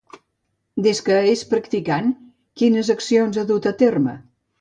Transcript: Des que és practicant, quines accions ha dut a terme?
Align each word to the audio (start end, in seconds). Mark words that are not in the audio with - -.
Des 0.85 1.01
que 1.09 1.17
és 1.33 1.43
practicant, 1.51 2.07
quines 2.61 2.89
accions 2.95 3.39
ha 3.39 3.45
dut 3.53 3.69
a 3.73 3.75
terme? 3.83 4.17